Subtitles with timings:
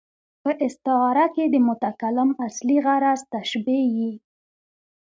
[0.43, 4.11] په استعاره کښي د متکلم اصلي غرض تشبېه يي.